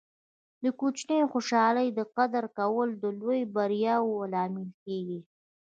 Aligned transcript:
د 0.63 0.65
کوچنیو 0.79 1.31
خوشحالۍو 1.33 2.03
قدر 2.17 2.43
کول 2.57 2.89
د 3.01 3.03
لویو 3.19 3.51
بریاوو 3.55 4.29
لامل 4.33 4.69
کیږي. 4.83 5.19